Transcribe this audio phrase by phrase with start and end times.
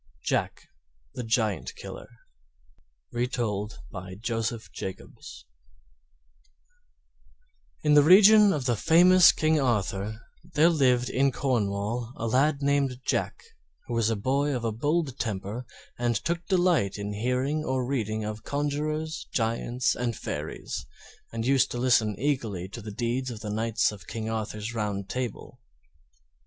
[0.23, 0.67] JACK
[1.13, 2.07] THE GIANT KILLER
[3.11, 5.45] Retold by Joseph Jacobs
[7.83, 10.19] In the reign of the famous King Arthur
[10.55, 13.43] there lived in Cornwall a lad named Jack,
[13.85, 15.67] who was a boy of a bold temper
[15.99, 20.83] and took delight in hearing or reading of conjurers, giants, and fairies;
[21.31, 25.07] and used to listen eagerly to the deeds of the knights of King Arthur's Round
[25.07, 25.59] Table.